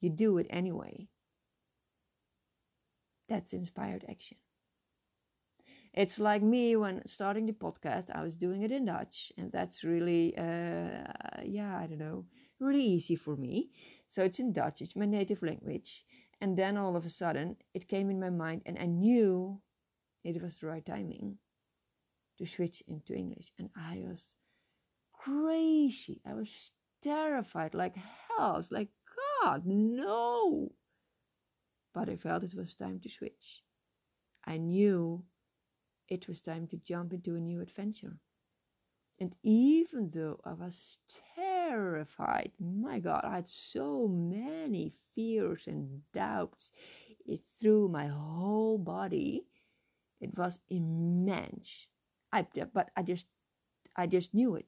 you 0.01 0.09
do 0.09 0.37
it 0.37 0.47
anyway. 0.49 1.07
That's 3.27 3.53
inspired 3.53 4.05
action. 4.07 4.37
It's 5.95 6.19
like 6.19 6.41
me 6.43 6.75
when 6.75 7.01
starting 7.07 7.45
the 7.45 7.53
podcast, 7.53 8.13
I 8.13 8.21
was 8.21 8.35
doing 8.35 8.63
it 8.63 8.71
in 8.71 8.85
Dutch, 8.85 9.31
and 9.37 9.49
that's 9.49 9.85
really, 9.85 10.37
uh, 10.37 11.07
yeah, 11.43 11.79
I 11.81 11.87
don't 11.87 11.99
know, 11.99 12.25
really 12.59 12.83
easy 12.83 13.15
for 13.15 13.37
me. 13.37 13.71
So 14.07 14.21
it's 14.21 14.39
in 14.39 14.51
Dutch, 14.51 14.81
it's 14.81 14.97
my 14.97 15.05
native 15.05 15.41
language. 15.41 16.03
And 16.41 16.57
then 16.57 16.75
all 16.75 16.97
of 16.97 17.05
a 17.05 17.09
sudden, 17.09 17.55
it 17.73 17.87
came 17.87 18.09
in 18.09 18.19
my 18.19 18.29
mind, 18.29 18.63
and 18.65 18.77
I 18.77 18.87
knew 18.87 19.61
it 20.25 20.41
was 20.41 20.57
the 20.57 20.67
right 20.67 20.85
timing 20.85 21.37
to 22.39 22.45
switch 22.45 22.83
into 22.89 23.15
English. 23.15 23.53
And 23.57 23.69
I 23.77 24.03
was 24.05 24.35
crazy. 25.13 26.21
I 26.27 26.33
was 26.33 26.71
terrified 27.01 27.73
like 27.73 27.95
hell. 27.95 28.61
Like, 28.69 28.89
God, 29.41 29.61
no. 29.65 30.73
But 31.93 32.09
I 32.09 32.17
felt 32.17 32.43
it 32.43 32.53
was 32.53 32.75
time 32.75 32.99
to 32.99 33.09
switch. 33.09 33.63
I 34.45 34.57
knew 34.57 35.23
it 36.07 36.27
was 36.27 36.41
time 36.41 36.67
to 36.67 36.77
jump 36.77 37.13
into 37.13 37.35
a 37.35 37.39
new 37.39 37.61
adventure. 37.61 38.17
And 39.19 39.35
even 39.43 40.11
though 40.13 40.39
I 40.43 40.53
was 40.53 40.99
terrified, 41.35 42.51
my 42.59 42.99
God, 42.99 43.21
I 43.23 43.35
had 43.35 43.47
so 43.47 44.07
many 44.07 44.93
fears 45.15 45.67
and 45.67 46.01
doubts 46.13 46.71
it 47.25 47.41
through 47.59 47.87
my 47.87 48.07
whole 48.07 48.77
body. 48.77 49.45
It 50.19 50.37
was 50.37 50.59
immense. 50.69 51.87
I, 52.31 52.45
but 52.73 52.91
I 52.97 53.03
just, 53.03 53.27
I 53.95 54.07
just 54.07 54.33
knew 54.33 54.55
it. 54.55 54.65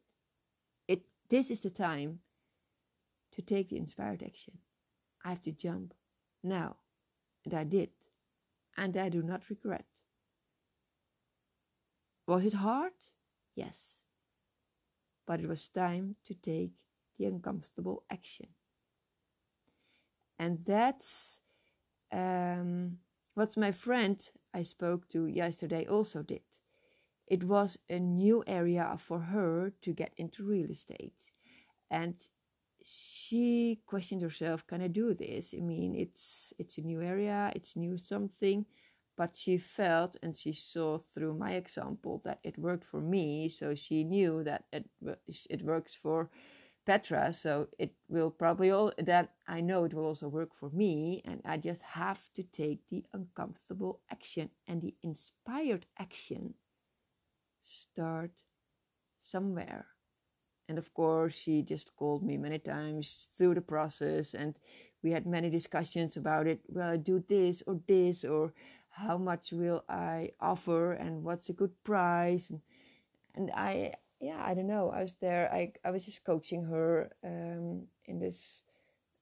It. 0.87 1.01
This 1.29 1.51
is 1.51 1.59
the 1.59 1.69
time 1.69 2.19
to 3.33 3.41
take 3.41 3.69
the 3.69 3.77
inspired 3.77 4.23
action. 4.23 4.59
I 5.25 5.29
have 5.29 5.41
to 5.41 5.51
jump 5.51 5.93
now, 6.43 6.77
and 7.43 7.53
I 7.53 7.65
did, 7.65 7.89
and 8.77 8.95
I 8.95 9.09
do 9.09 9.21
not 9.21 9.49
regret. 9.49 9.85
Was 12.27 12.45
it 12.45 12.53
hard? 12.53 12.93
Yes. 13.55 14.01
But 15.25 15.39
it 15.39 15.47
was 15.47 15.69
time 15.69 16.15
to 16.25 16.33
take 16.33 16.73
the 17.17 17.25
uncomfortable 17.25 18.03
action. 18.11 18.47
And 20.37 20.59
that's 20.65 21.41
um, 22.11 22.99
what 23.33 23.57
my 23.57 23.71
friend 23.71 24.29
I 24.53 24.63
spoke 24.63 25.09
to 25.09 25.25
yesterday 25.25 25.85
also 25.85 26.21
did. 26.21 26.43
It 27.27 27.43
was 27.43 27.77
a 27.89 27.99
new 27.99 28.43
area 28.45 28.95
for 28.99 29.19
her 29.19 29.73
to 29.81 29.93
get 29.93 30.13
into 30.17 30.43
real 30.43 30.69
estate. 30.69 31.31
And 31.89 32.15
she 32.83 33.81
questioned 33.85 34.21
herself, 34.21 34.65
can 34.65 34.81
I 34.81 34.87
do 34.87 35.13
this? 35.13 35.53
I 35.57 35.61
mean, 35.61 35.95
it's 35.95 36.53
it's 36.57 36.77
a 36.77 36.81
new 36.81 37.01
area, 37.01 37.51
it's 37.55 37.75
new 37.75 37.97
something, 37.97 38.65
but 39.17 39.35
she 39.35 39.57
felt 39.57 40.17
and 40.23 40.37
she 40.37 40.53
saw 40.53 40.99
through 41.13 41.33
my 41.35 41.53
example 41.53 42.21
that 42.25 42.39
it 42.43 42.57
worked 42.57 42.85
for 42.85 43.01
me, 43.01 43.49
so 43.49 43.75
she 43.75 44.03
knew 44.03 44.43
that 44.43 44.65
it 44.71 44.89
it 45.49 45.61
works 45.63 45.95
for 45.95 46.29
Petra, 46.85 47.33
so 47.33 47.67
it 47.77 47.93
will 48.07 48.31
probably 48.31 48.71
all 48.71 48.93
that 48.97 49.33
I 49.47 49.61
know 49.61 49.83
it 49.85 49.93
will 49.93 50.05
also 50.05 50.29
work 50.29 50.55
for 50.55 50.69
me, 50.69 51.21
and 51.25 51.41
I 51.45 51.57
just 51.57 51.81
have 51.81 52.29
to 52.35 52.43
take 52.43 52.87
the 52.87 53.03
uncomfortable 53.13 53.99
action 54.09 54.51
and 54.67 54.81
the 54.81 54.95
inspired 55.03 55.85
action. 55.99 56.53
Start 57.61 58.31
somewhere. 59.21 59.87
And 60.69 60.77
of 60.77 60.93
course, 60.93 61.35
she 61.35 61.61
just 61.63 61.95
called 61.95 62.23
me 62.23 62.37
many 62.37 62.59
times 62.59 63.29
through 63.37 63.55
the 63.55 63.61
process, 63.61 64.33
and 64.33 64.55
we 65.03 65.11
had 65.11 65.25
many 65.25 65.49
discussions 65.49 66.17
about 66.17 66.47
it. 66.47 66.61
Well, 66.67 66.97
do 66.97 67.23
this 67.27 67.63
or 67.67 67.79
this, 67.87 68.25
or 68.25 68.53
how 68.97 69.17
much 69.17 69.51
will 69.51 69.83
I 69.89 70.31
offer, 70.39 70.93
and 70.93 71.23
what's 71.23 71.49
a 71.49 71.53
good 71.53 71.73
price, 71.83 72.49
and 72.49 72.61
and 73.35 73.51
I 73.53 73.93
yeah, 74.19 74.41
I 74.43 74.53
don't 74.55 74.67
know. 74.67 74.89
I 74.91 75.01
was 75.01 75.15
there. 75.21 75.51
I 75.53 75.73
I 75.85 75.91
was 75.91 76.05
just 76.05 76.23
coaching 76.25 76.63
her 76.65 77.11
um, 77.23 77.87
in 78.05 78.19
this 78.19 78.63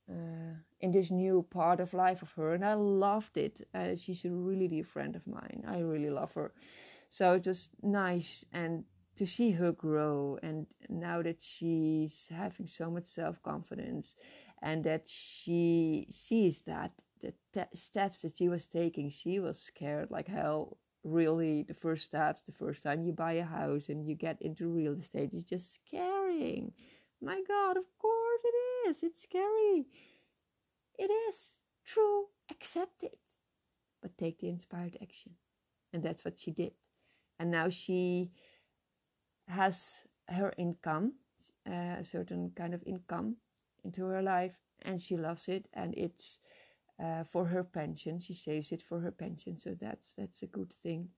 uh, 0.10 0.56
in 0.80 0.92
this 0.92 1.12
new 1.12 1.46
part 1.50 1.80
of 1.80 1.94
life 1.94 2.22
of 2.22 2.32
her, 2.34 2.54
and 2.54 2.64
I 2.64 2.76
loved 2.76 3.38
it. 3.38 3.68
Uh, 3.74 3.96
she's 3.96 4.26
a 4.26 4.30
really 4.30 4.68
dear 4.68 4.84
friend 4.86 5.16
of 5.16 5.28
mine. 5.28 5.64
I 5.68 5.80
really 5.80 6.10
love 6.10 6.34
her, 6.34 6.54
so 7.10 7.34
it 7.34 7.46
was 7.48 7.70
nice 7.82 8.46
and 8.54 8.86
to 9.16 9.26
see 9.26 9.52
her 9.52 9.72
grow. 9.72 10.38
And 10.44 10.68
now 10.90 11.22
that 11.22 11.42
she's 11.42 12.30
having 12.34 12.68
so 12.68 12.90
much 12.92 13.06
self 13.06 13.42
confidence, 13.44 14.16
and 14.62 14.84
that 14.86 15.08
she 15.08 16.08
sees 16.10 16.60
that 16.62 16.92
the 17.26 17.34
te- 17.54 17.76
steps 17.76 18.22
that 18.22 18.38
she 18.38 18.50
was 18.50 18.68
taking, 18.68 19.10
she 19.10 19.40
was 19.40 19.60
scared 19.60 20.12
like 20.12 20.28
hell 20.28 20.78
really 21.06 21.64
the 21.64 21.74
first 21.74 22.04
steps, 22.04 22.42
the 22.46 22.52
first 22.52 22.84
time 22.84 23.04
you 23.04 23.14
buy 23.14 23.34
a 23.34 23.44
house 23.44 23.90
and 23.90 24.06
you 24.08 24.16
get 24.16 24.42
into 24.42 24.68
real 24.68 24.94
estate 24.94 25.34
is 25.34 25.44
just 25.44 25.74
scaring. 25.76 26.72
My 27.22 27.42
God, 27.48 27.78
of 27.78 27.86
course 28.00 28.42
it 28.44 28.90
is. 28.90 29.04
It's 29.04 29.22
scary. 29.22 29.86
It 30.98 31.12
is 31.30 31.60
true. 31.86 32.26
Accept 32.50 33.04
it. 33.04 33.20
But 34.02 34.18
take 34.18 34.40
the 34.40 34.50
inspired 34.50 34.98
action. 35.02 35.34
And 35.94 36.04
that's 36.04 36.26
what 36.26 36.40
she 36.40 36.52
did. 36.52 36.74
And 37.40 37.52
now 37.52 37.70
she 37.70 38.32
has 39.48 40.06
her 40.30 40.54
income, 40.58 41.14
uh, 41.70 41.98
a 42.00 42.04
certain 42.04 42.52
kind 42.56 42.74
of 42.74 42.84
income 42.86 43.38
into 43.84 44.06
her 44.06 44.22
life, 44.22 44.58
and 44.82 45.00
she 45.00 45.16
loves 45.18 45.48
it. 45.48 45.68
And 45.74 45.94
it's 45.96 46.40
uh, 47.00 47.24
for 47.24 47.46
her 47.46 47.64
pension. 47.64 48.20
She 48.20 48.34
saves 48.34 48.72
it 48.72 48.82
for 48.82 49.00
her 49.02 49.12
pension, 49.12 49.60
so 49.60 49.76
that's 49.76 50.14
that's 50.14 50.44
a 50.44 50.48
good 50.48 50.74
thing. 50.74 51.10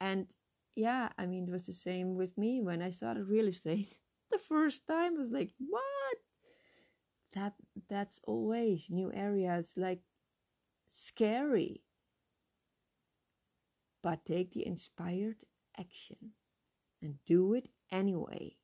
And 0.00 0.26
yeah, 0.74 1.10
I 1.18 1.26
mean, 1.26 1.44
it 1.48 1.52
was 1.52 1.66
the 1.66 1.72
same 1.72 2.14
with 2.16 2.36
me 2.38 2.60
when 2.60 2.82
I 2.82 2.90
started 2.90 3.28
real 3.28 3.46
estate. 3.48 3.98
The 4.30 4.38
first 4.38 4.86
time 4.86 5.14
I 5.16 5.18
was 5.18 5.32
like, 5.32 5.50
what? 5.58 6.18
That 7.32 7.54
that's 7.88 8.20
always 8.24 8.90
new 8.90 9.10
areas, 9.10 9.74
like 9.78 10.02
scary. 10.86 11.84
But 14.02 14.26
take 14.26 14.50
the 14.50 14.66
inspired 14.66 15.46
action 15.78 16.34
and 17.02 17.24
do 17.26 17.54
it 17.54 17.70
anyway. 17.90 18.58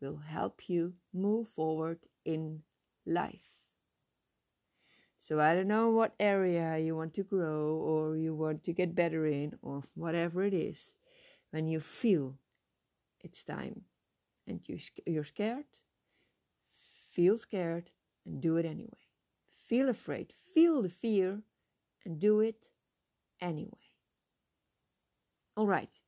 Will 0.00 0.18
help 0.18 0.68
you 0.68 0.96
move 1.12 1.48
forward 1.50 2.06
in 2.24 2.64
life. 3.06 3.59
So 5.22 5.38
I 5.38 5.54
don't 5.54 5.68
know 5.68 5.90
what 5.90 6.14
area 6.18 6.78
you 6.78 6.96
want 6.96 7.12
to 7.14 7.22
grow 7.22 7.76
or 7.76 8.16
you 8.16 8.34
want 8.34 8.64
to 8.64 8.72
get 8.72 8.94
better 8.94 9.26
in 9.26 9.52
or 9.60 9.82
whatever 9.94 10.42
it 10.44 10.54
is. 10.54 10.96
When 11.50 11.68
you 11.68 11.78
feel 11.78 12.38
it's 13.20 13.44
time 13.44 13.82
and 14.46 14.66
you, 14.66 14.78
you're 15.06 15.24
scared, 15.24 15.66
feel 17.12 17.36
scared 17.36 17.90
and 18.24 18.40
do 18.40 18.56
it 18.56 18.64
anyway. 18.64 19.04
Feel 19.66 19.90
afraid, 19.90 20.32
feel 20.54 20.80
the 20.80 20.88
fear 20.88 21.42
and 22.06 22.18
do 22.18 22.40
it 22.40 22.68
anyway. 23.42 23.92
All 25.54 25.66
right, 25.66 26.00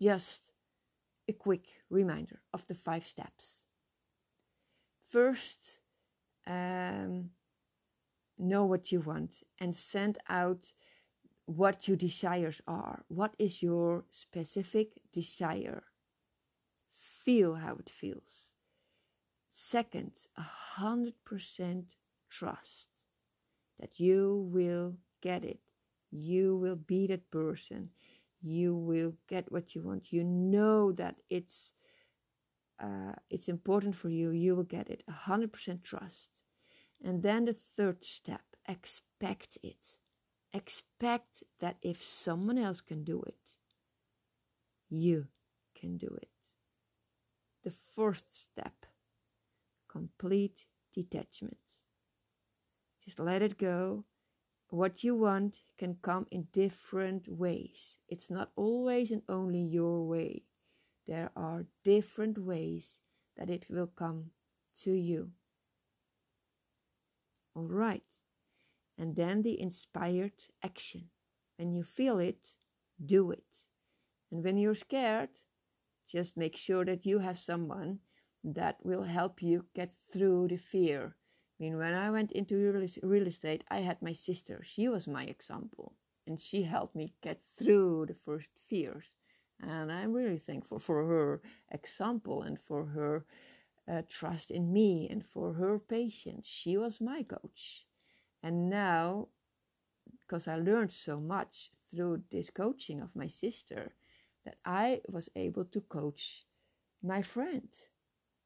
just 0.00 0.52
a 1.26 1.32
quick 1.32 1.68
reminder 1.88 2.42
of 2.52 2.68
the 2.68 2.74
five 2.74 3.06
steps. 3.06 3.64
First, 5.08 5.80
um, 6.46 7.30
know 8.38 8.64
what 8.64 8.92
you 8.92 9.00
want 9.00 9.42
and 9.58 9.74
send 9.76 10.18
out 10.28 10.72
what 11.46 11.88
your 11.88 11.96
desires 11.96 12.60
are. 12.66 13.04
What 13.08 13.34
is 13.38 13.62
your 13.62 14.04
specific 14.10 15.00
desire? 15.12 15.84
Feel 16.92 17.56
how 17.56 17.76
it 17.76 17.90
feels. 17.90 18.54
Second, 19.48 20.12
a 20.36 20.42
hundred 20.42 21.14
percent 21.24 21.96
trust 22.28 22.88
that 23.78 24.00
you 24.00 24.48
will 24.50 24.96
get 25.20 25.44
it. 25.44 25.60
You 26.10 26.56
will 26.56 26.76
be 26.76 27.06
that 27.08 27.30
person. 27.30 27.90
You 28.40 28.74
will 28.74 29.14
get 29.28 29.52
what 29.52 29.74
you 29.74 29.82
want. 29.82 30.12
You 30.12 30.24
know 30.24 30.92
that 30.92 31.16
it's 31.28 31.74
uh, 32.80 33.12
it's 33.30 33.48
important 33.48 33.94
for 33.94 34.08
you. 34.08 34.30
You 34.30 34.56
will 34.56 34.64
get 34.64 34.88
it. 34.88 35.04
A 35.06 35.12
hundred 35.12 35.52
percent 35.52 35.84
trust. 35.84 36.41
And 37.02 37.22
then 37.22 37.46
the 37.46 37.56
third 37.76 38.04
step 38.04 38.42
expect 38.68 39.58
it. 39.62 39.98
Expect 40.52 41.42
that 41.60 41.76
if 41.82 42.02
someone 42.02 42.58
else 42.58 42.80
can 42.80 43.04
do 43.04 43.22
it, 43.22 43.56
you 44.88 45.26
can 45.74 45.96
do 45.96 46.18
it. 46.20 46.28
The 47.64 47.72
fourth 47.94 48.24
step 48.30 48.86
complete 49.88 50.66
detachment. 50.94 51.82
Just 53.04 53.18
let 53.18 53.42
it 53.42 53.58
go. 53.58 54.04
What 54.68 55.04
you 55.04 55.14
want 55.14 55.62
can 55.76 55.98
come 56.00 56.26
in 56.30 56.48
different 56.52 57.28
ways. 57.28 57.98
It's 58.08 58.30
not 58.30 58.50
always 58.56 59.10
and 59.10 59.22
only 59.28 59.60
your 59.60 60.06
way. 60.06 60.44
There 61.06 61.30
are 61.36 61.66
different 61.84 62.38
ways 62.38 63.00
that 63.36 63.50
it 63.50 63.66
will 63.68 63.88
come 63.88 64.30
to 64.82 64.92
you. 64.92 65.32
All 67.54 67.68
right. 67.68 68.02
And 68.98 69.16
then 69.16 69.42
the 69.42 69.60
inspired 69.60 70.48
action. 70.62 71.10
When 71.56 71.72
you 71.72 71.84
feel 71.84 72.18
it, 72.18 72.56
do 73.04 73.30
it. 73.30 73.66
And 74.30 74.42
when 74.42 74.56
you're 74.56 74.74
scared, 74.74 75.30
just 76.08 76.36
make 76.36 76.56
sure 76.56 76.84
that 76.84 77.06
you 77.06 77.18
have 77.18 77.38
someone 77.38 77.98
that 78.44 78.76
will 78.82 79.02
help 79.02 79.42
you 79.42 79.66
get 79.74 79.92
through 80.12 80.48
the 80.48 80.56
fear. 80.56 81.16
I 81.60 81.64
mean, 81.64 81.78
when 81.78 81.94
I 81.94 82.10
went 82.10 82.32
into 82.32 82.88
real 83.02 83.26
estate, 83.26 83.64
I 83.70 83.80
had 83.80 84.02
my 84.02 84.12
sister. 84.12 84.62
She 84.64 84.88
was 84.88 85.06
my 85.06 85.24
example. 85.24 85.94
And 86.26 86.40
she 86.40 86.62
helped 86.62 86.96
me 86.96 87.14
get 87.22 87.42
through 87.58 88.06
the 88.06 88.16
first 88.24 88.50
fears. 88.68 89.14
And 89.60 89.92
I'm 89.92 90.12
really 90.12 90.38
thankful 90.38 90.78
for 90.78 91.04
her 91.06 91.40
example 91.70 92.42
and 92.42 92.58
for 92.60 92.86
her 92.86 93.24
uh, 93.88 94.02
trust 94.08 94.50
in 94.50 94.72
me 94.72 95.08
and 95.10 95.24
for 95.24 95.54
her 95.54 95.78
patience. 95.78 96.46
She 96.46 96.76
was 96.76 97.00
my 97.00 97.22
coach. 97.22 97.86
And 98.42 98.68
now, 98.68 99.28
because 100.20 100.48
I 100.48 100.56
learned 100.56 100.92
so 100.92 101.20
much 101.20 101.70
through 101.94 102.22
this 102.30 102.50
coaching 102.50 103.00
of 103.00 103.14
my 103.14 103.26
sister, 103.26 103.92
that 104.44 104.56
I 104.64 105.00
was 105.08 105.28
able 105.36 105.64
to 105.66 105.80
coach 105.80 106.44
my 107.02 107.22
friend. 107.22 107.68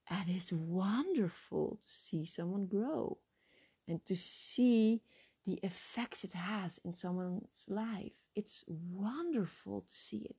And 0.09 0.29
it's 0.29 0.53
wonderful 0.53 1.79
to 1.85 1.93
see 1.93 2.25
someone 2.25 2.67
grow 2.67 3.19
and 3.89 4.05
to 4.07 4.15
see 4.15 5.03
the 5.45 5.55
effects 5.63 6.25
it 6.25 6.33
has 6.33 6.79
in 6.85 6.93
someone's 6.93 7.67
life. 7.69 8.13
It's 8.35 8.65
wonderful 8.67 9.83
to 9.83 9.93
see 9.93 10.27
it. 10.29 10.37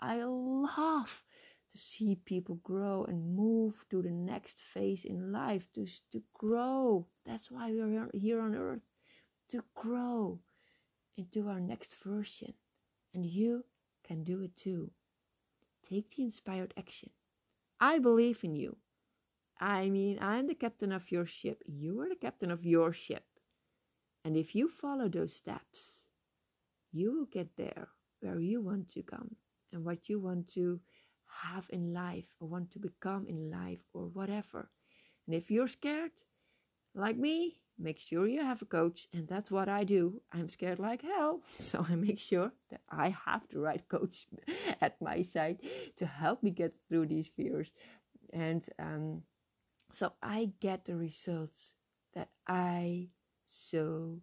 I 0.00 0.22
love 0.24 1.22
to 1.70 1.78
see 1.78 2.16
people 2.24 2.56
grow 2.62 3.04
and 3.04 3.36
move 3.36 3.84
to 3.90 4.02
the 4.02 4.10
next 4.10 4.60
phase 4.60 5.04
in 5.04 5.32
life, 5.32 5.68
to, 5.74 5.86
to 6.10 6.22
grow. 6.34 7.06
That's 7.24 7.50
why 7.50 7.70
we're 7.70 8.08
here 8.12 8.40
on 8.40 8.54
earth, 8.54 8.82
to 9.50 9.62
grow 9.74 10.40
into 11.16 11.48
our 11.48 11.60
next 11.60 11.96
version. 12.02 12.54
And 13.14 13.24
you 13.24 13.64
can 14.04 14.24
do 14.24 14.42
it 14.42 14.56
too. 14.56 14.90
Take 15.82 16.10
the 16.10 16.22
inspired 16.24 16.74
action. 16.76 17.10
I 17.80 17.98
believe 17.98 18.44
in 18.44 18.56
you. 18.56 18.76
I 19.58 19.90
mean, 19.90 20.18
I'm 20.20 20.46
the 20.46 20.54
captain 20.54 20.92
of 20.92 21.10
your 21.10 21.26
ship. 21.26 21.62
You 21.66 22.00
are 22.00 22.08
the 22.08 22.16
captain 22.16 22.50
of 22.50 22.64
your 22.64 22.92
ship. 22.92 23.24
And 24.24 24.36
if 24.36 24.54
you 24.54 24.68
follow 24.68 25.08
those 25.08 25.34
steps, 25.34 26.06
you 26.92 27.12
will 27.12 27.26
get 27.26 27.56
there 27.56 27.88
where 28.20 28.40
you 28.40 28.60
want 28.60 28.88
to 28.90 29.02
come 29.02 29.36
and 29.72 29.84
what 29.84 30.08
you 30.08 30.18
want 30.18 30.48
to 30.54 30.80
have 31.42 31.66
in 31.70 31.92
life 31.92 32.28
or 32.40 32.48
want 32.48 32.70
to 32.72 32.78
become 32.78 33.26
in 33.26 33.50
life 33.50 33.80
or 33.92 34.06
whatever. 34.06 34.70
And 35.26 35.34
if 35.34 35.50
you're 35.50 35.68
scared, 35.68 36.12
like 36.94 37.16
me, 37.16 37.60
make 37.78 37.98
sure 37.98 38.26
you 38.26 38.42
have 38.42 38.62
a 38.62 38.66
coach. 38.66 39.06
And 39.12 39.26
that's 39.28 39.50
what 39.50 39.68
I 39.68 39.84
do. 39.84 40.20
I'm 40.32 40.48
scared 40.48 40.78
like 40.78 41.02
hell. 41.02 41.42
So 41.58 41.86
I 41.88 41.94
make 41.94 42.18
sure 42.18 42.52
that 42.70 42.80
I 42.88 43.16
have 43.26 43.42
the 43.48 43.60
right 43.60 43.86
coach 43.88 44.26
at 44.80 45.00
my 45.00 45.22
side 45.22 45.58
to 45.96 46.06
help 46.06 46.42
me 46.42 46.50
get 46.50 46.74
through 46.88 47.06
these 47.06 47.28
fears. 47.28 47.72
And 48.32 48.66
um, 48.78 49.22
so 49.92 50.12
I 50.22 50.52
get 50.60 50.84
the 50.84 50.96
results 50.96 51.74
that 52.14 52.28
I 52.46 53.08
so 53.44 54.20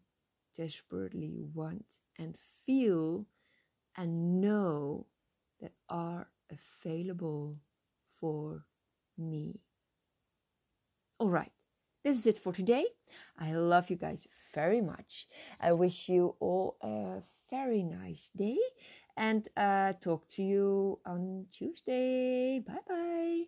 desperately 0.56 1.42
want 1.54 1.86
and 2.18 2.38
feel 2.66 3.26
and 3.96 4.42
know 4.42 5.08
that 5.60 5.74
are 5.90 6.30
available 6.50 7.58
for 8.20 8.64
me. 9.18 9.62
All 11.20 11.30
right, 11.30 11.52
this 12.04 12.18
is 12.18 12.28
it 12.28 12.38
for 12.38 12.54
today. 12.54 12.86
I 13.40 13.54
love 13.54 13.90
you 13.90 13.96
guys 13.96 14.28
very 14.54 14.82
much. 14.82 15.28
I 15.60 15.74
wish 15.74 16.10
you 16.10 16.36
all 16.40 16.78
a 16.82 17.22
very 17.50 17.84
nice 17.84 18.30
day 18.36 18.58
and 19.16 19.48
uh, 19.58 19.94
talk 20.00 20.30
to 20.30 20.44
you 20.44 21.00
on 21.06 21.48
Tuesday. 21.52 22.60
Bye 22.60 22.74
bye. 22.88 23.44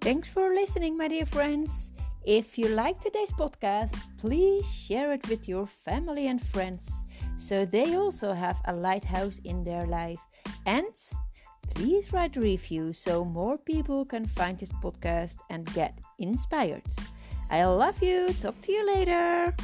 Thanks 0.00 0.30
for 0.30 0.50
listening, 0.50 0.96
my 0.96 1.08
dear 1.08 1.26
friends. 1.26 1.90
If 2.26 2.58
you 2.58 2.66
like 2.66 2.98
today's 2.98 3.30
podcast, 3.30 3.94
please 4.18 4.66
share 4.66 5.12
it 5.12 5.28
with 5.28 5.48
your 5.48 5.64
family 5.64 6.26
and 6.26 6.42
friends 6.42 7.04
so 7.36 7.64
they 7.64 7.94
also 7.94 8.32
have 8.32 8.60
a 8.64 8.74
lighthouse 8.74 9.38
in 9.44 9.62
their 9.62 9.86
life. 9.86 10.18
And 10.66 10.90
please 11.70 12.12
write 12.12 12.36
a 12.36 12.40
review 12.40 12.92
so 12.92 13.24
more 13.24 13.56
people 13.56 14.04
can 14.04 14.26
find 14.26 14.58
this 14.58 14.70
podcast 14.82 15.36
and 15.50 15.72
get 15.72 16.00
inspired. 16.18 16.82
I 17.48 17.64
love 17.64 18.02
you. 18.02 18.32
Talk 18.40 18.60
to 18.62 18.72
you 18.72 18.84
later. 18.84 19.54